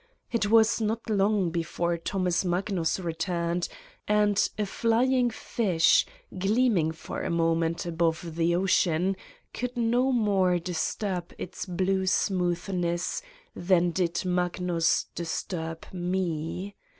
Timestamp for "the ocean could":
8.35-9.77